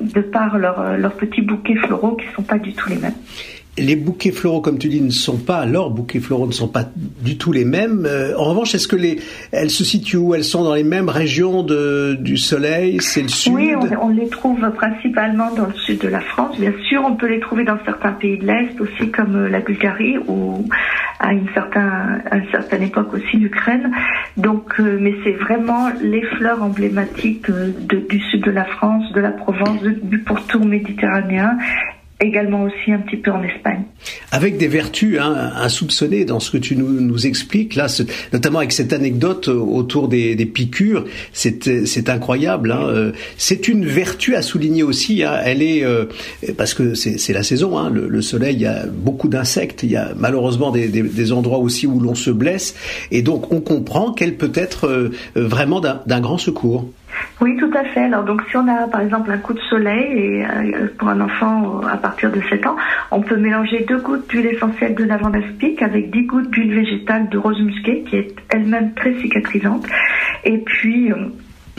de 0.00 0.20
par 0.20 0.58
leurs 0.58 1.14
petits 1.16 1.42
bouquets 1.42 1.76
floraux 1.76 2.16
qui 2.16 2.26
ne 2.26 2.32
sont 2.32 2.42
pas 2.42 2.58
du 2.58 2.72
tout 2.72 2.88
les 2.88 2.96
mêmes 2.96 3.12
les 3.78 3.96
bouquets 3.96 4.32
floraux, 4.32 4.60
comme 4.60 4.78
tu 4.78 4.88
dis, 4.88 5.00
ne 5.00 5.10
sont 5.10 5.36
pas, 5.36 5.66
leurs 5.66 5.90
bouquets 5.90 6.20
floraux 6.20 6.46
ne 6.46 6.52
sont 6.52 6.68
pas 6.68 6.84
du 6.94 7.36
tout 7.36 7.52
les 7.52 7.64
mêmes. 7.64 8.06
Euh, 8.06 8.36
en 8.36 8.44
revanche, 8.44 8.74
est-ce 8.74 8.88
que 8.88 8.96
les, 8.96 9.18
elles 9.52 9.70
se 9.70 9.84
situent 9.84 10.16
où? 10.16 10.34
Elles 10.34 10.44
sont 10.44 10.64
dans 10.64 10.74
les 10.74 10.84
mêmes 10.84 11.08
régions 11.08 11.62
de, 11.62 12.16
du 12.18 12.36
soleil? 12.36 12.98
C'est 13.00 13.22
le 13.22 13.28
sud? 13.28 13.52
Oui, 13.54 13.74
on, 14.00 14.08
les 14.08 14.28
trouve 14.28 14.70
principalement 14.72 15.52
dans 15.54 15.66
le 15.66 15.74
sud 15.74 16.00
de 16.00 16.08
la 16.08 16.20
France. 16.20 16.58
Bien 16.58 16.72
sûr, 16.88 17.02
on 17.06 17.16
peut 17.16 17.28
les 17.28 17.40
trouver 17.40 17.64
dans 17.64 17.78
certains 17.84 18.12
pays 18.12 18.38
de 18.38 18.46
l'Est 18.46 18.80
aussi, 18.80 19.10
comme 19.10 19.36
euh, 19.36 19.48
la 19.48 19.60
Bulgarie 19.60 20.16
ou 20.26 20.64
à 21.18 21.32
une, 21.32 21.48
certain, 21.54 22.20
à 22.30 22.36
une 22.36 22.50
certaine 22.50 22.82
époque 22.82 23.12
aussi 23.12 23.36
l'Ukraine. 23.36 23.90
Donc, 24.36 24.80
euh, 24.80 24.98
mais 25.00 25.14
c'est 25.24 25.32
vraiment 25.32 25.88
les 26.00 26.22
fleurs 26.22 26.62
emblématiques 26.62 27.50
du 27.50 28.20
sud 28.30 28.42
de 28.42 28.50
la 28.50 28.64
France, 28.64 29.12
de 29.12 29.20
la 29.20 29.30
Provence, 29.30 29.82
du 29.82 30.18
pourtour 30.20 30.64
méditerranéen 30.64 31.58
également 32.20 32.62
aussi 32.62 32.92
un 32.92 32.98
petit 32.98 33.16
peu 33.16 33.30
en 33.30 33.42
Espagne. 33.42 33.82
Avec 34.30 34.56
des 34.56 34.68
vertus 34.68 35.18
hein, 35.20 35.52
insoupçonnées 35.56 36.24
dans 36.24 36.40
ce 36.40 36.50
que 36.50 36.56
tu 36.56 36.76
nous, 36.76 37.00
nous 37.00 37.26
expliques, 37.26 37.74
là, 37.74 37.88
notamment 38.32 38.58
avec 38.58 38.72
cette 38.72 38.92
anecdote 38.92 39.48
autour 39.48 40.08
des, 40.08 40.34
des 40.34 40.46
piqûres, 40.46 41.04
c'est 41.32 42.08
incroyable. 42.08 42.72
Hein. 42.72 42.86
Euh, 42.88 43.12
c'est 43.36 43.68
une 43.68 43.84
vertu 43.84 44.34
à 44.34 44.42
souligner 44.42 44.82
aussi. 44.82 45.22
Hein. 45.22 45.38
Elle 45.44 45.62
est 45.62 45.84
euh, 45.84 46.06
parce 46.56 46.72
que 46.72 46.94
c'est 46.94 47.32
la 47.32 47.42
saison. 47.42 47.76
Hein. 47.78 47.90
Le, 47.90 48.08
le, 48.08 48.22
soleil, 48.22 48.54
il 48.56 48.62
y 48.62 48.66
a 48.66 48.86
beaucoup 48.86 49.28
d'insectes. 49.28 49.82
Il 49.82 49.90
y 49.90 49.96
a 49.96 50.12
malheureusement 50.16 50.70
des, 50.70 50.88
des, 50.88 51.02
des 51.02 51.32
endroits 51.32 51.58
aussi 51.58 51.86
où 51.86 52.00
l'on 52.00 52.14
se 52.14 52.30
blesse, 52.30 52.74
et 53.10 53.22
donc 53.22 53.52
on 53.52 53.60
comprend 53.60 54.12
qu'elle 54.12 54.36
peut 54.36 54.52
être 54.54 54.86
euh, 54.86 55.10
vraiment 55.34 55.80
d'un 55.80 56.20
grand 56.20 56.38
secours. 56.38 56.88
Oui, 57.40 57.56
tout 57.56 57.70
à 57.74 57.84
fait. 57.84 58.04
Alors 58.04 58.24
donc 58.24 58.42
si 58.48 58.56
on 58.56 58.66
a 58.68 58.88
par 58.88 59.00
exemple 59.00 59.30
un 59.30 59.38
coup 59.38 59.52
de 59.52 59.60
soleil 59.60 60.18
et 60.18 60.44
euh, 60.44 60.88
pour 60.98 61.08
un 61.08 61.20
enfant 61.20 61.80
à 61.80 61.96
partir 61.96 62.30
de 62.30 62.40
7 62.48 62.66
ans, 62.66 62.76
on 63.10 63.20
peut 63.20 63.36
mélanger 63.36 63.84
deux 63.88 63.98
gouttes 63.98 64.28
d'huile 64.28 64.46
essentielle 64.46 64.94
de 64.94 65.04
lavande 65.04 65.36
aspic 65.36 65.82
avec 65.82 66.10
10 66.10 66.22
gouttes 66.26 66.50
d'huile 66.50 66.74
végétale 66.74 67.28
de 67.28 67.38
rose 67.38 67.60
musquée 67.60 68.04
qui 68.08 68.16
est 68.16 68.34
elle-même 68.48 68.94
très 68.94 69.14
cicatrisante. 69.20 69.86
Et 70.44 70.58
puis 70.58 71.12
euh, 71.12 71.16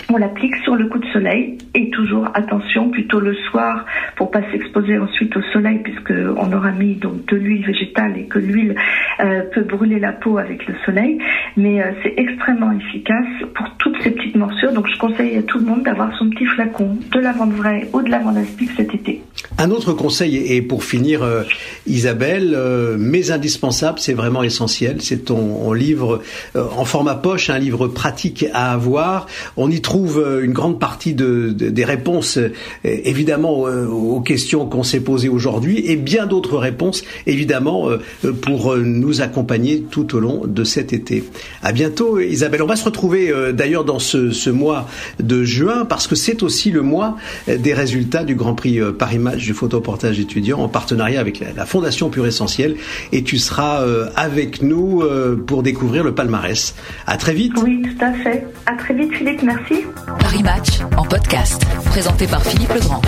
on 0.10 0.17
l'applique 0.17 0.56
sur 0.58 0.75
le 0.75 0.88
coup 0.88 1.00
de 1.00 1.08
soleil 1.08 1.58
et 1.74 1.89
toujours 1.89 2.27
attention 2.34 2.89
plutôt 2.89 3.20
le 3.20 3.34
soir 3.50 3.86
pour 4.15 4.32
pas 4.32 4.41
s'exposer 4.51 4.98
ensuite 4.98 5.36
au 5.36 5.41
soleil 5.53 5.79
puisque 5.84 6.13
on 6.38 6.51
aura 6.53 6.72
mis 6.72 6.96
donc 6.96 7.25
de 7.25 7.36
l'huile 7.36 7.65
végétale 7.65 8.17
et 8.17 8.27
que 8.27 8.39
l'huile 8.39 8.75
euh, 9.20 9.42
peut 9.54 9.62
brûler 9.62 10.00
la 10.00 10.12
peau 10.12 10.38
avec 10.38 10.68
le 10.68 10.76
soleil 10.86 11.20
mais 11.56 11.82
euh, 11.82 11.92
c'est 12.04 12.14
extrêmement 12.18 12.72
efficace 12.72 13.28
pour 13.54 13.70
toutes 13.78 14.02
ces 14.04 14.12
petites 14.12 14.36
morsures 14.36 14.74
donc 14.74 14.88
je 14.88 14.98
conseille 14.98 15.38
à 15.38 15.44
tout 15.44 15.60
le 15.60 15.66
monde 15.66 15.84
d'avoir 15.84 16.16
son 16.18 16.30
petit 16.30 16.46
flacon 16.46 16.98
de 17.12 17.20
lavande 17.20 17.54
vraie 17.54 17.88
ou 17.94 18.02
de 18.02 18.10
lavande 18.10 18.38
aspic 18.38 18.72
cet 18.76 18.94
été. 18.94 19.22
Un 19.58 19.72
autre 19.72 19.94
conseil 19.94 20.38
et 20.38 20.62
pour 20.62 20.84
finir 20.84 21.24
euh, 21.24 21.44
Isabelle 21.86 22.58
mes 22.98 23.32
indispensables 23.32 24.00
c'est 24.00 24.13
vraiment 24.13 24.44
essentiel 24.44 24.98
c'est 25.01 25.25
ton 25.25 25.74
livre 25.74 26.22
en 26.56 26.86
format 26.86 27.15
poche 27.15 27.50
un 27.50 27.60
livre 27.60 27.88
pratique 27.88 28.46
à 28.53 28.72
avoir 28.72 29.27
on 29.56 29.72
y 29.72 29.82
trouve 29.82 30.20
euh, 30.20 30.44
une 30.44 30.53
grande 30.53 30.79
partie 30.79 31.13
de, 31.13 31.50
des 31.50 31.86
réponses, 31.86 32.38
euh, 32.38 32.50
évidemment, 32.84 33.67
euh, 33.67 33.86
aux 33.88 34.22
questions 34.22 34.65
qu'on 34.65 34.84
s'est 34.84 35.00
posées 35.00 35.29
aujourd'hui, 35.29 35.84
et 35.86 35.96
bien 35.96 36.25
d'autres 36.25 36.58
réponses, 36.58 37.03
évidemment, 37.25 37.89
pour 38.41 38.75
nous 38.77 39.22
accompagner 39.22 39.82
tout 39.82 40.15
au 40.15 40.20
long 40.20 40.44
de 40.46 40.63
cet 40.63 40.94
été. 40.94 41.24
À 41.63 41.72
bientôt, 41.72 42.20
Isabelle. 42.20 42.62
On 42.62 42.67
va 42.67 42.75
se 42.75 42.86
retrouver 42.86 43.34
d'ailleurs 43.53 43.86
dans 43.86 44.00
ce, 44.00 44.32
ce, 44.32 44.50
mois 44.50 44.88
de 45.20 45.44
juin, 45.44 45.86
parce 45.86 46.08
que 46.08 46.15
c'est 46.15 46.44
aussi 46.44 46.72
le 46.72 46.82
mois 46.82 47.17
des 47.48 47.74
résultats 47.74 48.24
du 48.24 48.36
Grand 48.36 48.56
Prix 48.56 48.79
Paris 48.98 49.20
Match 49.28 49.44
du 49.44 49.54
photoportage 49.54 50.20
étudiant 50.20 50.60
en 50.60 50.70
partenariat 50.70 51.20
avec 51.20 51.40
la, 51.40 51.66
Fondation 51.66 52.10
Pure 52.10 52.28
Essentielle, 52.28 52.76
et 53.12 53.24
tu 53.24 53.38
seras 53.38 53.84
avec 54.16 54.62
nous 54.62 55.04
pour 55.46 55.64
découvrir 55.64 56.04
le 56.04 56.14
palmarès. 56.14 56.76
À 57.06 57.18
très 57.18 57.34
vite. 57.34 57.54
Oui, 57.62 57.82
tout 57.82 58.06
à 58.06 58.14
fait. 58.14 58.46
À 58.66 58.76
très 58.76 58.94
vite, 58.94 59.14
Philippe. 59.14 59.44
Merci. 59.44 59.84
Paris 60.20 60.44
Match 60.44 60.80
en 60.96 61.04
podcast, 61.04 61.64
présenté 61.86 62.28
par 62.28 62.44
Philippe 62.44 62.74
Legrand. 62.74 63.02